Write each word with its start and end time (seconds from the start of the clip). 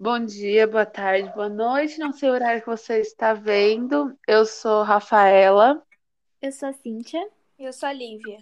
Bom 0.00 0.24
dia, 0.24 0.64
boa 0.64 0.86
tarde, 0.86 1.28
boa 1.34 1.48
noite. 1.48 1.98
Não 1.98 2.12
sei 2.12 2.30
o 2.30 2.32
horário 2.32 2.60
que 2.60 2.68
você 2.68 3.00
está 3.00 3.34
vendo. 3.34 4.16
Eu 4.28 4.46
sou 4.46 4.84
Rafaela. 4.84 5.82
Eu 6.40 6.52
sou 6.52 6.68
a 6.68 6.72
Cíntia. 6.72 7.28
Eu 7.58 7.72
sou 7.72 7.88
a 7.88 7.92
Lívia. 7.92 8.38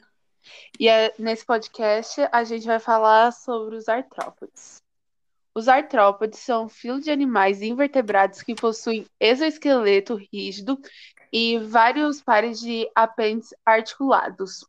E 0.79 0.87
é, 0.87 1.15
nesse 1.19 1.47
podcast 1.47 2.21
a 2.31 2.45
gente 2.45 2.67
vai 2.67 2.79
falar 2.79 3.33
sobre 3.33 3.75
os 3.75 3.89
artrópodes. 3.89 4.83
Os 5.55 5.67
artrópodes 5.67 6.41
são 6.41 6.67
um 6.67 6.69
filo 6.69 7.01
de 7.01 7.11
animais 7.11 7.63
invertebrados 7.63 8.43
que 8.43 8.55
possuem 8.55 9.07
exoesqueleto 9.19 10.15
rígido 10.31 10.79
e 11.33 11.59
vários 11.59 12.21
pares 12.21 12.61
de 12.61 12.87
apêndices 12.95 13.59
articulados, 13.65 14.63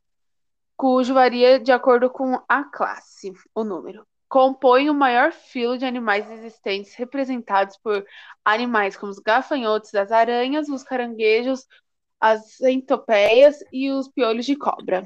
cujo 0.78 1.14
varia 1.14 1.60
de 1.60 1.74
acordo 1.74 2.10
com 2.10 2.42
a 2.48 2.64
classe, 2.64 3.34
o 3.54 3.66
número 3.66 4.08
compõem 4.30 4.90
o 4.90 4.94
maior 4.94 5.32
filo 5.32 5.78
de 5.78 5.86
animais 5.86 6.30
existentes, 6.30 6.94
representados 6.96 7.78
por 7.78 8.06
animais 8.44 8.98
como 8.98 9.12
os 9.12 9.20
gafanhotos, 9.20 9.94
as 9.96 10.12
aranhas, 10.12 10.68
os 10.70 10.84
caranguejos, 10.84 11.66
as 12.20 12.54
centopeias 12.54 13.64
e 13.72 13.92
os 13.92 14.08
piolhos 14.10 14.46
de 14.46 14.56
cobra. 14.56 15.04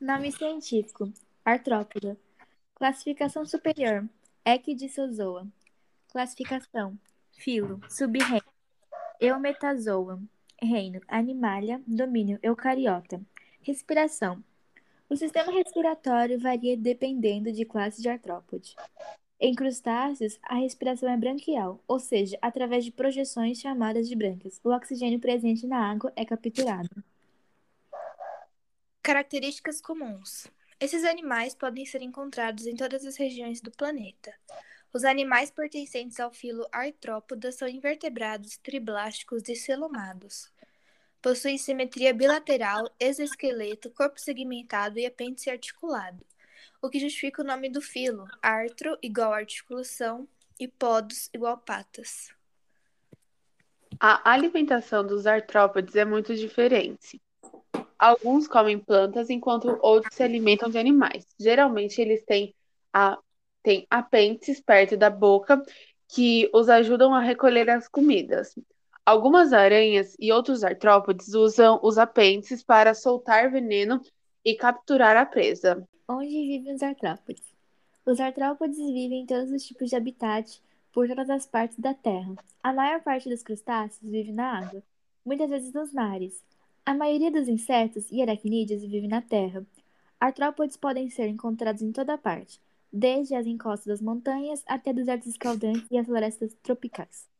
Nome 0.00 0.32
científico: 0.32 1.12
Artrópoda. 1.44 2.18
Classificação 2.74 3.46
superior: 3.46 4.08
Equidissozoa. 4.44 5.46
Classificação: 6.12 6.98
Filo: 7.32 7.80
Subreino: 7.88 8.42
Eumetazoa. 9.20 10.20
Reino: 10.60 11.00
Animalia. 11.08 11.80
Domínio: 11.86 12.38
Eucariota. 12.42 13.20
Respiração: 13.62 14.42
o 15.14 15.16
sistema 15.16 15.52
respiratório 15.52 16.40
varia 16.40 16.76
dependendo 16.76 17.52
de 17.52 17.64
classe 17.64 18.02
de 18.02 18.08
artrópode. 18.08 18.74
Em 19.38 19.54
crustáceos, 19.54 20.40
a 20.42 20.56
respiração 20.56 21.08
é 21.08 21.16
branquial, 21.16 21.80
ou 21.86 22.00
seja, 22.00 22.36
através 22.42 22.84
de 22.84 22.90
projeções 22.90 23.60
chamadas 23.60 24.08
de 24.08 24.16
brancas. 24.16 24.60
O 24.64 24.70
oxigênio 24.70 25.20
presente 25.20 25.68
na 25.68 25.88
água 25.88 26.12
é 26.16 26.24
capturado. 26.24 26.90
Características 29.02 29.80
comuns. 29.80 30.48
Esses 30.80 31.04
animais 31.04 31.54
podem 31.54 31.86
ser 31.86 32.02
encontrados 32.02 32.66
em 32.66 32.74
todas 32.74 33.06
as 33.06 33.16
regiões 33.16 33.60
do 33.60 33.70
planeta. 33.70 34.34
Os 34.92 35.04
animais 35.04 35.48
pertencentes 35.48 36.18
ao 36.18 36.32
filo 36.32 36.66
Artrópoda 36.72 37.52
são 37.52 37.68
invertebrados, 37.68 38.56
triblásticos 38.56 39.48
e 39.48 39.54
celomados. 39.54 40.52
Possui 41.24 41.56
simetria 41.56 42.12
bilateral, 42.12 42.86
exoesqueleto, 43.00 43.88
corpo 43.88 44.20
segmentado 44.20 44.98
e 44.98 45.06
apêndice 45.06 45.48
articulado, 45.48 46.22
o 46.82 46.90
que 46.90 47.00
justifica 47.00 47.40
o 47.40 47.46
nome 47.46 47.70
do 47.70 47.80
filo, 47.80 48.26
artro 48.42 48.98
igual 49.02 49.32
articulação 49.32 50.28
e 50.60 50.68
podos 50.68 51.30
igual 51.32 51.56
patas. 51.56 52.30
A 53.98 54.32
alimentação 54.32 55.02
dos 55.02 55.26
artrópodes 55.26 55.96
é 55.96 56.04
muito 56.04 56.34
diferente. 56.34 57.18
Alguns 57.98 58.46
comem 58.46 58.78
plantas, 58.78 59.30
enquanto 59.30 59.78
outros 59.80 60.14
se 60.14 60.22
alimentam 60.22 60.68
de 60.68 60.76
animais. 60.76 61.26
Geralmente, 61.40 62.02
eles 62.02 62.22
têm, 62.26 62.54
a, 62.92 63.16
têm 63.62 63.86
apêndices 63.88 64.60
perto 64.60 64.94
da 64.94 65.08
boca 65.08 65.64
que 66.06 66.50
os 66.52 66.68
ajudam 66.68 67.14
a 67.14 67.20
recolher 67.20 67.70
as 67.70 67.88
comidas. 67.88 68.54
Algumas 69.06 69.52
aranhas 69.52 70.16
e 70.18 70.32
outros 70.32 70.64
artrópodes 70.64 71.34
usam 71.34 71.78
os 71.82 71.98
apêndices 71.98 72.62
para 72.62 72.94
soltar 72.94 73.50
veneno 73.50 74.00
e 74.42 74.54
capturar 74.54 75.14
a 75.14 75.26
presa. 75.26 75.86
Onde 76.08 76.30
vivem 76.30 76.74
os 76.74 76.82
artrópodes? 76.82 77.44
Os 78.06 78.18
artrópodes 78.18 78.78
vivem 78.78 79.20
em 79.20 79.26
todos 79.26 79.50
os 79.50 79.62
tipos 79.62 79.90
de 79.90 79.96
habitat 79.96 80.62
por 80.90 81.06
todas 81.06 81.28
as 81.28 81.44
partes 81.44 81.78
da 81.78 81.92
Terra. 81.92 82.34
A 82.62 82.72
maior 82.72 83.02
parte 83.02 83.28
dos 83.28 83.42
crustáceos 83.42 84.10
vive 84.10 84.32
na 84.32 84.58
água, 84.58 84.82
muitas 85.22 85.50
vezes 85.50 85.72
nos 85.74 85.92
mares. 85.92 86.42
A 86.86 86.94
maioria 86.94 87.30
dos 87.30 87.46
insetos 87.46 88.10
e 88.10 88.22
aracnídeos 88.22 88.82
vive 88.82 89.08
na 89.08 89.20
terra. 89.20 89.66
Artrópodes 90.18 90.78
podem 90.78 91.10
ser 91.10 91.28
encontrados 91.28 91.82
em 91.82 91.92
toda 91.92 92.16
parte, 92.16 92.58
desde 92.90 93.34
as 93.34 93.46
encostas 93.46 93.86
das 93.86 94.00
montanhas 94.00 94.62
até 94.66 94.94
desertos 94.94 95.28
escaldantes 95.28 95.90
e 95.90 95.98
as 95.98 96.06
florestas 96.06 96.54
tropicais. 96.62 97.33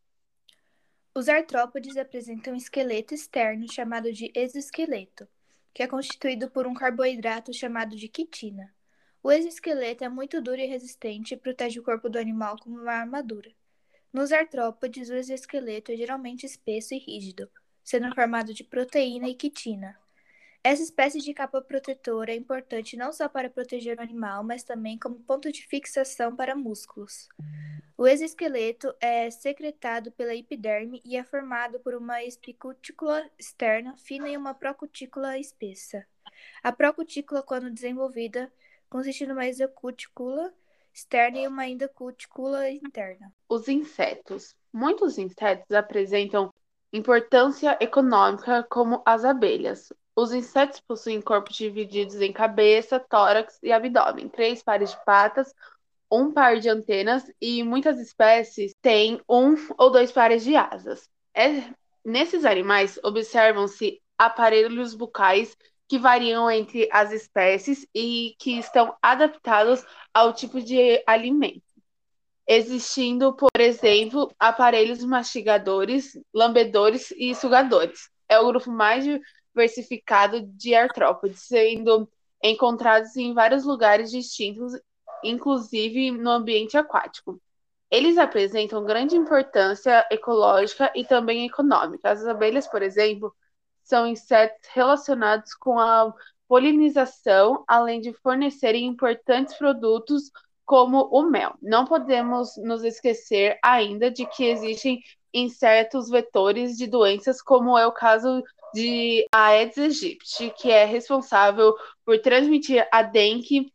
Os 1.16 1.28
artrópodes 1.28 1.96
apresentam 1.96 2.54
um 2.54 2.56
esqueleto 2.56 3.14
externo 3.14 3.72
chamado 3.72 4.12
de 4.12 4.32
exoesqueleto, 4.34 5.28
que 5.72 5.80
é 5.80 5.86
constituído 5.86 6.50
por 6.50 6.66
um 6.66 6.74
carboidrato 6.74 7.54
chamado 7.54 7.94
de 7.94 8.08
quitina. 8.08 8.74
O 9.22 9.30
exoesqueleto 9.30 10.02
é 10.02 10.08
muito 10.08 10.42
duro 10.42 10.60
e 10.60 10.66
resistente 10.66 11.32
e 11.32 11.36
protege 11.36 11.78
o 11.78 11.84
corpo 11.84 12.08
do 12.08 12.18
animal 12.18 12.56
como 12.58 12.80
uma 12.80 12.94
armadura. 12.94 13.52
Nos 14.12 14.32
artrópodes, 14.32 15.08
o 15.08 15.14
exoesqueleto 15.14 15.92
é 15.92 15.96
geralmente 15.96 16.46
espesso 16.46 16.94
e 16.94 16.98
rígido, 16.98 17.48
sendo 17.84 18.12
formado 18.12 18.52
de 18.52 18.64
proteína 18.64 19.28
e 19.28 19.36
quitina. 19.36 19.96
Essa 20.64 20.82
espécie 20.82 21.20
de 21.20 21.32
capa 21.32 21.62
protetora 21.62 22.32
é 22.32 22.36
importante 22.36 22.96
não 22.96 23.12
só 23.12 23.28
para 23.28 23.48
proteger 23.48 23.98
o 23.98 24.02
animal, 24.02 24.42
mas 24.42 24.64
também 24.64 24.98
como 24.98 25.20
ponto 25.20 25.52
de 25.52 25.64
fixação 25.64 26.34
para 26.34 26.56
músculos. 26.56 27.28
O 28.04 28.06
exoesqueleto 28.06 28.94
é 29.00 29.30
secretado 29.30 30.12
pela 30.12 30.34
epiderme 30.34 31.00
e 31.06 31.16
é 31.16 31.24
formado 31.24 31.80
por 31.80 31.94
uma 31.94 32.22
espicutícula 32.22 33.24
externa 33.38 33.96
fina 33.96 34.28
e 34.28 34.36
uma 34.36 34.52
procutícula 34.52 35.38
espessa. 35.38 36.04
A 36.62 36.70
procutícula, 36.70 37.42
quando 37.42 37.70
desenvolvida, 37.70 38.52
consiste 38.90 39.26
numa 39.26 39.46
exocutícula 39.46 40.52
externa 40.92 41.38
e 41.38 41.48
uma 41.48 41.66
endocutícula 41.66 42.68
interna. 42.68 43.32
Os 43.48 43.68
insetos. 43.68 44.54
Muitos 44.70 45.16
insetos 45.16 45.74
apresentam 45.74 46.52
importância 46.92 47.74
econômica, 47.80 48.66
como 48.68 49.02
as 49.06 49.24
abelhas. 49.24 49.90
Os 50.14 50.34
insetos 50.34 50.78
possuem 50.78 51.22
corpos 51.22 51.56
divididos 51.56 52.20
em 52.20 52.34
cabeça, 52.34 53.00
tórax 53.00 53.58
e 53.62 53.72
abdômen, 53.72 54.28
três 54.28 54.62
pares 54.62 54.90
de 54.90 55.04
patas, 55.06 55.54
um 56.10 56.32
par 56.32 56.58
de 56.58 56.68
antenas 56.68 57.24
e 57.40 57.62
muitas 57.62 57.98
espécies 57.98 58.74
têm 58.80 59.20
um 59.28 59.54
ou 59.78 59.90
dois 59.90 60.12
pares 60.12 60.44
de 60.44 60.56
asas. 60.56 61.08
É, 61.34 61.64
nesses 62.04 62.44
animais, 62.44 62.98
observam-se 63.02 64.00
aparelhos 64.18 64.94
bucais 64.94 65.56
que 65.88 65.98
variam 65.98 66.50
entre 66.50 66.88
as 66.92 67.12
espécies 67.12 67.86
e 67.94 68.34
que 68.38 68.58
estão 68.58 68.96
adaptados 69.02 69.84
ao 70.12 70.32
tipo 70.32 70.60
de 70.60 71.02
alimento, 71.06 71.62
existindo, 72.48 73.34
por 73.34 73.60
exemplo, 73.60 74.32
aparelhos 74.38 75.04
mastigadores, 75.04 76.18
lambedores 76.32 77.12
e 77.16 77.34
sugadores. 77.34 78.08
É 78.28 78.38
o 78.38 78.46
grupo 78.46 78.70
mais 78.70 79.04
diversificado 79.04 80.42
de 80.42 80.74
artrópodes, 80.74 81.46
sendo 81.46 82.08
encontrados 82.42 83.16
em 83.16 83.34
vários 83.34 83.64
lugares 83.64 84.10
distintos 84.10 84.72
inclusive 85.24 86.10
no 86.10 86.30
ambiente 86.30 86.76
aquático. 86.76 87.40
Eles 87.90 88.18
apresentam 88.18 88.84
grande 88.84 89.16
importância 89.16 90.06
ecológica 90.10 90.90
e 90.94 91.04
também 91.04 91.46
econômica. 91.46 92.10
As 92.10 92.26
abelhas, 92.26 92.66
por 92.66 92.82
exemplo, 92.82 93.34
são 93.82 94.06
insetos 94.06 94.68
relacionados 94.72 95.54
com 95.54 95.78
a 95.78 96.12
polinização, 96.48 97.64
além 97.66 98.00
de 98.00 98.12
fornecerem 98.12 98.86
importantes 98.86 99.56
produtos 99.56 100.30
como 100.64 101.08
o 101.12 101.22
mel. 101.22 101.54
Não 101.60 101.84
podemos 101.84 102.56
nos 102.56 102.82
esquecer 102.82 103.58
ainda 103.62 104.10
de 104.10 104.26
que 104.26 104.44
existem 104.44 105.02
insetos 105.32 106.08
vetores 106.08 106.76
de 106.76 106.86
doenças, 106.86 107.42
como 107.42 107.76
é 107.76 107.86
o 107.86 107.92
caso 107.92 108.42
de 108.72 109.26
Aedes 109.32 109.78
aegypti, 109.78 110.52
que 110.58 110.70
é 110.70 110.84
responsável 110.84 111.74
por 112.04 112.18
transmitir 112.20 112.86
a 112.90 113.02
dengue 113.02 113.72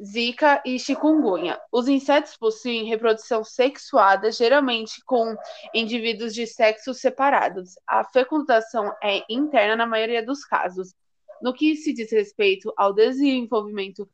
Zika 0.00 0.62
e 0.64 0.78
chikungunya. 0.78 1.60
Os 1.70 1.88
insetos 1.88 2.36
possuem 2.36 2.84
reprodução 2.84 3.44
sexuada, 3.44 4.32
geralmente 4.32 5.02
com 5.04 5.36
indivíduos 5.74 6.34
de 6.34 6.46
sexos 6.46 7.00
separados. 7.00 7.74
A 7.86 8.04
fecundação 8.04 8.92
é 9.02 9.22
interna 9.28 9.76
na 9.76 9.86
maioria 9.86 10.24
dos 10.24 10.44
casos. 10.44 10.94
No 11.40 11.52
que 11.52 11.76
se 11.76 11.92
diz 11.92 12.10
respeito 12.10 12.72
ao 12.76 12.92
desenvolvimento 12.92 14.08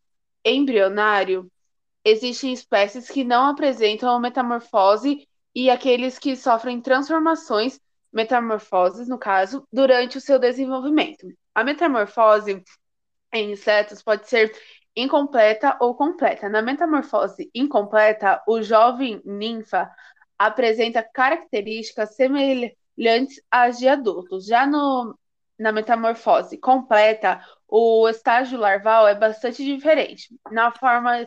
embrionário, 0.45 1.51
existem 2.05 2.53
espécies 2.53 3.11
que 3.11 3.25
não 3.25 3.47
apresentam 3.47 4.19
metamorfose 4.19 5.27
e 5.55 5.71
aqueles 5.71 6.19
que 6.19 6.37
sofrem 6.37 6.81
transformações, 6.81 7.81
metamorfoses 8.13 9.09
no 9.09 9.19
caso, 9.19 9.67
durante 9.73 10.17
o 10.17 10.21
seu 10.21 10.39
desenvolvimento. 10.39 11.27
A 11.55 11.63
metamorfose 11.63 12.63
em 13.33 13.53
insetos 13.53 14.03
pode 14.03 14.29
ser 14.29 14.53
incompleta 14.95 15.77
ou 15.81 15.95
completa. 15.95 16.49
Na 16.49 16.63
metamorfose 16.63 17.51
incompleta, 17.55 18.43
o 18.47 18.63
jovem 18.63 19.23
ninfa 19.25 19.91
apresenta 20.39 21.03
características 21.03 22.15
semelhantes 22.15 23.41
às 23.51 23.79
de 23.79 23.89
adultos. 23.89 24.47
Já 24.47 24.67
no, 24.67 25.19
na 25.59 25.73
metamorfose 25.73 26.59
completa, 26.59 27.41
o 27.67 28.09
estágio 28.09 28.59
larval 28.59 29.09
é 29.09 29.15
bastante 29.15 29.65
diferente. 29.65 30.29
Na 30.51 30.71
forma 30.71 31.27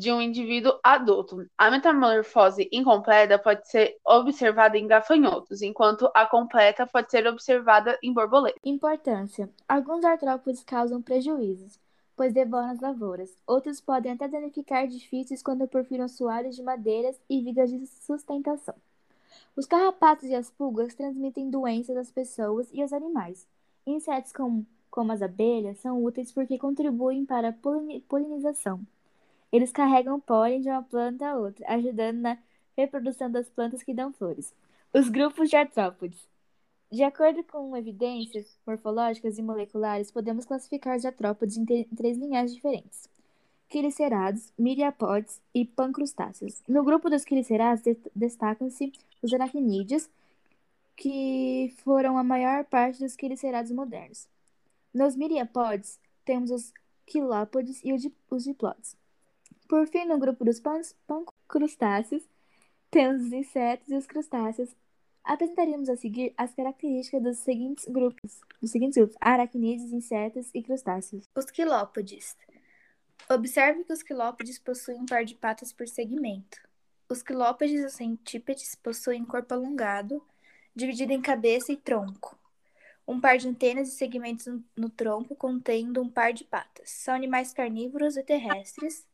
de 0.00 0.10
um 0.10 0.20
indivíduo 0.20 0.78
adulto. 0.82 1.46
A 1.58 1.70
metamorfose 1.70 2.68
incompleta 2.72 3.38
pode 3.38 3.68
ser 3.68 3.96
observada 4.04 4.78
em 4.78 4.86
gafanhotos, 4.86 5.60
enquanto 5.62 6.10
a 6.14 6.24
completa 6.26 6.86
pode 6.86 7.10
ser 7.10 7.26
observada 7.26 7.98
em 8.02 8.12
borboletas. 8.12 8.60
Importância: 8.64 9.50
alguns 9.68 10.04
artrópodes 10.04 10.64
causam 10.64 11.02
prejuízos, 11.02 11.78
pois 12.20 12.34
devoram 12.34 12.68
as 12.68 12.80
lavouras. 12.80 13.34
Outros 13.46 13.80
podem 13.80 14.12
até 14.12 14.28
danificar 14.28 14.84
edifícios 14.84 15.42
quando 15.42 15.66
perfiram 15.66 16.06
soalhos 16.06 16.54
de 16.54 16.62
madeiras 16.62 17.18
e 17.30 17.40
vigas 17.40 17.70
de 17.70 17.86
sustentação. 17.86 18.74
Os 19.56 19.64
carrapatos 19.64 20.28
e 20.28 20.34
as 20.34 20.50
pulgas 20.50 20.94
transmitem 20.94 21.48
doenças 21.48 21.96
às 21.96 22.12
pessoas 22.12 22.68
e 22.74 22.82
aos 22.82 22.92
animais. 22.92 23.48
Insetos 23.86 24.34
como, 24.34 24.66
como 24.90 25.12
as 25.12 25.22
abelhas 25.22 25.78
são 25.78 26.04
úteis 26.04 26.30
porque 26.30 26.58
contribuem 26.58 27.24
para 27.24 27.48
a 27.48 27.54
polinização. 28.06 28.82
Eles 29.50 29.72
carregam 29.72 30.20
pólen 30.20 30.60
de 30.60 30.68
uma 30.68 30.82
planta 30.82 31.26
a 31.26 31.38
outra, 31.38 31.64
ajudando 31.72 32.18
na 32.18 32.36
reprodução 32.76 33.30
das 33.30 33.48
plantas 33.48 33.82
que 33.82 33.94
dão 33.94 34.12
flores. 34.12 34.54
Os 34.92 35.08
grupos 35.08 35.48
de 35.48 35.56
artrópodes. 35.56 36.28
De 36.90 37.04
acordo 37.04 37.44
com 37.44 37.76
evidências 37.76 38.58
morfológicas 38.66 39.38
e 39.38 39.42
moleculares, 39.42 40.10
podemos 40.10 40.44
classificar 40.44 40.96
os 40.96 41.04
artrópodes 41.04 41.56
em, 41.56 41.64
três 41.64 42.18
linhagens 42.18 42.54
diferentes: 42.54 43.08
quiricerados, 43.68 44.52
miriapódes 44.58 45.40
e 45.54 45.64
pancrustáceos. 45.64 46.60
No 46.66 46.82
grupo 46.82 47.08
dos 47.08 47.24
quiricerados 47.24 47.84
de 47.84 47.96
destacam-se 48.14 48.92
os 49.22 49.32
aracnídeos, 49.32 50.10
que 50.96 51.72
foram 51.84 52.18
a 52.18 52.24
maior 52.24 52.64
parte 52.64 52.98
dos 52.98 53.14
quiricerados 53.14 53.70
modernos. 53.70 54.28
Nos 54.92 55.14
miriapódes, 55.14 56.00
temos 56.24 56.50
os 56.50 56.72
quilópodes 57.06 57.80
e 57.84 57.92
os 57.92 58.42
diplóides. 58.42 58.96
Por 59.68 59.86
fim, 59.86 60.04
no 60.04 60.18
grupo 60.18 60.44
dos 60.44 60.60
pancrustáceos, 61.06 62.24
temos 62.90 63.26
os 63.26 63.32
insetos 63.32 63.88
e 63.88 63.94
os 63.94 64.06
crustáceos. 64.06 64.74
Apresentaríamos 65.24 65.88
a 65.88 65.96
seguir 65.96 66.32
as 66.36 66.54
características 66.54 67.22
dos 67.22 67.38
seguintes 67.38 67.84
grupos, 67.86 68.40
dos 68.60 68.70
seguintes 68.70 68.96
grupos: 68.96 69.16
aracnídeos, 69.20 69.92
insetos 69.92 70.50
e 70.54 70.62
crustáceos. 70.62 71.28
Os 71.36 71.46
quilópodes. 71.46 72.36
Observe 73.28 73.84
que 73.84 73.92
os 73.92 74.02
quilópodes 74.02 74.58
possuem 74.58 75.00
um 75.00 75.06
par 75.06 75.24
de 75.24 75.34
patas 75.34 75.72
por 75.72 75.86
segmento. 75.86 76.58
Os 77.08 77.22
quilópodes 77.22 77.82
ou 77.82 77.90
centípedes 77.90 78.74
possuem 78.74 79.24
corpo 79.24 79.54
alongado, 79.54 80.24
dividido 80.74 81.12
em 81.12 81.20
cabeça 81.20 81.72
e 81.72 81.76
tronco. 81.76 82.38
Um 83.06 83.20
par 83.20 83.36
de 83.36 83.48
antenas 83.48 83.88
e 83.88 83.92
segmentos 83.92 84.46
no 84.76 84.88
tronco 84.88 85.34
contendo 85.34 86.00
um 86.00 86.08
par 86.08 86.32
de 86.32 86.44
patas. 86.44 86.90
São 86.90 87.14
animais 87.14 87.52
carnívoros 87.52 88.16
e 88.16 88.22
terrestres 88.22 89.04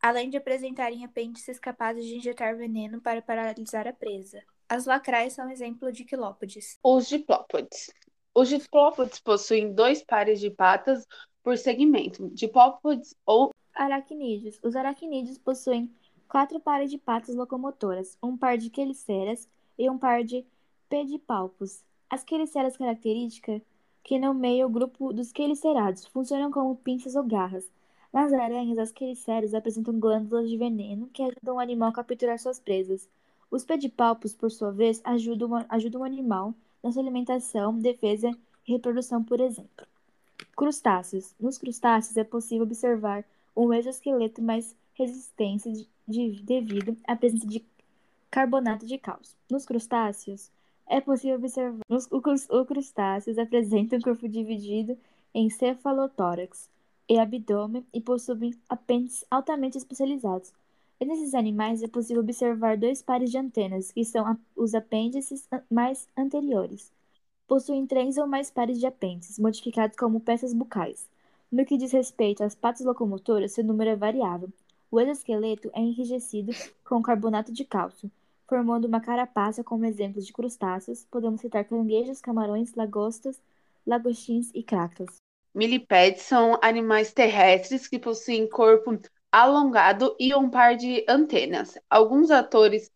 além 0.00 0.30
de 0.30 0.36
apresentarem 0.36 1.04
apêndices 1.04 1.58
capazes 1.58 2.06
de 2.06 2.16
injetar 2.16 2.56
veneno 2.56 3.00
para 3.00 3.20
paralisar 3.20 3.86
a 3.86 3.92
presa. 3.92 4.42
As 4.70 4.86
lacrais 4.86 5.32
são 5.32 5.50
exemplo 5.50 5.90
de 5.90 6.04
quilópodes. 6.04 6.78
Os 6.84 7.08
diplópodes. 7.08 7.92
Os 8.32 8.48
diplópodes 8.48 9.18
possuem 9.18 9.72
dois 9.72 10.00
pares 10.00 10.38
de 10.38 10.48
patas 10.48 11.04
por 11.42 11.58
segmento, 11.58 12.30
diplópodes 12.30 13.12
ou 13.26 13.52
aracnídeos. 13.74 14.60
Os 14.62 14.76
aracnídeos 14.76 15.38
possuem 15.38 15.92
quatro 16.28 16.60
pares 16.60 16.88
de 16.88 16.98
patas 16.98 17.34
locomotoras, 17.34 18.16
um 18.22 18.36
par 18.36 18.56
de 18.56 18.70
queliceras 18.70 19.48
e 19.76 19.90
um 19.90 19.98
par 19.98 20.22
de 20.22 20.46
pedipalpos. 20.88 21.82
As 22.08 22.22
queliceras 22.22 22.76
características 22.76 23.60
que 24.04 24.20
nomeiam 24.20 24.68
o 24.68 24.72
grupo 24.72 25.12
dos 25.12 25.32
quelicerados 25.32 26.06
funcionam 26.06 26.52
como 26.52 26.76
pinças 26.76 27.16
ou 27.16 27.24
garras 27.24 27.68
nas 28.12 28.32
aranhas, 28.32 28.78
as 28.78 28.92
quelicéreas 28.92 29.52
apresentam 29.52 29.98
glândulas 29.98 30.48
de 30.48 30.56
veneno 30.56 31.08
que 31.08 31.22
ajudam 31.22 31.56
o 31.56 31.60
animal 31.60 31.90
a 31.90 31.92
capturar 31.92 32.38
suas 32.38 32.60
presas. 32.60 33.08
Os 33.50 33.64
pedipalpos, 33.64 34.34
por 34.34 34.50
sua 34.50 34.70
vez, 34.70 35.00
ajudam, 35.04 35.64
ajudam 35.68 36.02
o 36.02 36.04
animal 36.04 36.54
na 36.82 36.92
sua 36.92 37.02
alimentação, 37.02 37.78
defesa 37.78 38.30
e 38.66 38.72
reprodução, 38.72 39.22
por 39.22 39.40
exemplo. 39.40 39.86
Crustáceos. 40.56 41.34
Nos 41.40 41.58
crustáceos 41.58 42.16
é 42.16 42.24
possível 42.24 42.64
observar 42.64 43.24
um 43.56 43.72
exoesqueleto 43.72 44.40
mais 44.40 44.74
resistente 44.94 45.72
de, 45.72 45.88
de, 46.06 46.42
devido 46.42 46.96
à 47.06 47.16
presença 47.16 47.46
de 47.46 47.64
carbonato 48.30 48.86
de 48.86 48.96
cálcio. 48.98 49.36
Nos 49.50 49.66
crustáceos, 49.66 50.50
é 50.86 51.00
possível 51.00 51.36
observar. 51.36 51.80
Os, 51.88 52.06
o, 52.10 52.22
o 52.60 52.64
crustáceos 52.64 53.38
apresenta 53.38 53.96
um 53.96 54.00
corpo 54.00 54.28
dividido 54.28 54.96
em 55.34 55.48
cefalotórax, 55.50 56.68
e 57.10 57.18
abdômen 57.18 57.84
e 57.92 58.00
possuem 58.00 58.54
apêndices 58.68 59.24
altamente 59.28 59.76
especializados. 59.76 60.52
Nesses 61.02 61.34
animais 61.34 61.82
é 61.82 61.88
possível 61.88 62.22
observar 62.22 62.76
dois 62.76 63.02
pares 63.02 63.30
de 63.30 63.38
antenas, 63.38 63.90
que 63.90 64.04
são 64.04 64.38
os 64.54 64.74
apêndices 64.74 65.48
mais 65.70 66.06
anteriores. 66.16 66.92
Possuem 67.48 67.86
três 67.86 68.18
ou 68.18 68.26
mais 68.26 68.50
pares 68.50 68.78
de 68.78 68.86
apêndices, 68.86 69.38
modificados 69.38 69.96
como 69.96 70.20
peças 70.20 70.52
bucais. 70.52 71.08
No 71.50 71.64
que 71.64 71.76
diz 71.76 71.90
respeito 71.90 72.44
às 72.44 72.54
patas 72.54 72.86
locomotoras, 72.86 73.52
seu 73.52 73.64
número 73.64 73.90
é 73.90 73.96
variável. 73.96 74.50
O 74.90 75.00
exoesqueleto 75.00 75.70
é 75.74 75.80
enrijecido 75.80 76.52
com 76.84 77.02
carbonato 77.02 77.50
de 77.52 77.64
cálcio, 77.64 78.10
formando 78.46 78.84
uma 78.84 79.00
carapaça 79.00 79.64
como 79.64 79.86
exemplos 79.86 80.26
de 80.26 80.32
crustáceos. 80.32 81.06
Podemos 81.10 81.40
citar 81.40 81.64
caranguejos, 81.64 82.20
camarões, 82.20 82.74
lagostas, 82.74 83.40
lagostins 83.86 84.50
e 84.54 84.62
cracas. 84.62 85.16
Milipédes 85.52 86.22
são 86.22 86.56
animais 86.62 87.12
terrestres 87.12 87.88
que 87.88 87.98
possuem 87.98 88.48
corpo 88.48 88.96
alongado 89.30 90.16
e 90.18 90.34
um 90.34 90.50
par 90.50 90.76
de 90.76 91.04
antenas. 91.08 91.78
Alguns 91.88 92.30
atores 92.30 92.90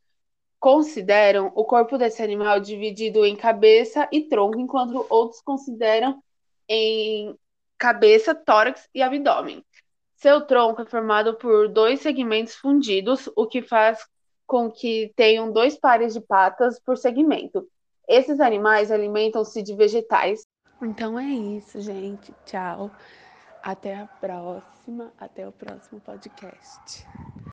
consideram 0.59 1.53
o 1.55 1.65
corpo 1.65 1.99
desse 1.99 2.23
animal 2.23 2.59
dividido 2.59 3.25
em 3.25 3.37
cabeça 3.37 4.09
e 4.11 4.23
tronco, 4.23 4.59
enquanto 4.59 5.07
outros 5.11 5.41
consideram 5.43 6.23
em 6.69 7.37
cabeça, 7.79 8.35
tórax 8.35 8.89
e 8.95 9.03
abdômen. 9.03 9.65
Seu 10.17 10.41
tronco 10.47 10.83
é 10.83 10.87
formado 10.87 11.35
por 11.37 11.69
dois 11.69 12.01
segmentos 12.01 12.55
fundidos, 12.55 13.29
o 13.37 13.47
que 13.47 13.61
faz 13.61 14.07
com 14.47 14.71
que 14.71 15.13
tenham 15.17 15.53
dois 15.53 15.77
pares 15.77 16.15
de 16.15 16.21
patas 16.21 16.81
por 16.81 16.97
segmento. 16.97 17.69
Esses 18.09 18.41
animais 18.41 18.91
alimentam-se 18.91 19.63
de 19.63 19.75
vegetais, 19.75 20.47
então 20.83 21.19
é 21.19 21.25
isso, 21.25 21.81
gente. 21.81 22.33
Tchau. 22.45 22.91
Até 23.63 23.95
a 23.97 24.07
próxima. 24.87 25.13
Até 25.19 25.47
o 25.47 25.53
próximo 25.53 26.01
podcast. 26.01 27.07